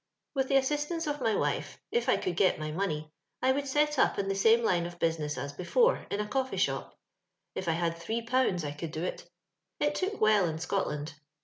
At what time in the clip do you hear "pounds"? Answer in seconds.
8.23-8.65